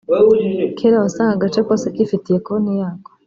kera 0.77 0.97
wasangaga 1.03 1.37
agace 1.39 1.59
kose 1.67 1.85
kifitiye 1.95 2.37
konti 2.45 2.73
yako 2.81 3.09